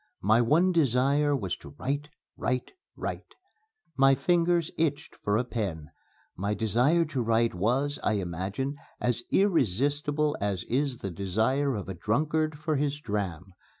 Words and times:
My 0.23 0.41
one 0.41 0.71
desire 0.71 1.35
was 1.35 1.55
to 1.57 1.75
write, 1.77 2.09
write, 2.35 2.71
write. 2.95 3.35
My 3.95 4.15
fingers 4.15 4.71
itched 4.75 5.15
for 5.17 5.37
a 5.37 5.43
pen. 5.43 5.91
My 6.35 6.55
desire 6.55 7.05
to 7.05 7.21
write 7.21 7.53
was, 7.53 7.99
I 8.01 8.13
imagine, 8.13 8.77
as 8.99 9.21
irresistible 9.29 10.35
as 10.41 10.63
is 10.63 11.01
the 11.01 11.11
desire 11.11 11.75
of 11.75 11.87
a 11.87 11.93
drunkard 11.93 12.57
for 12.57 12.77
his 12.77 12.99
dram. 12.99 13.53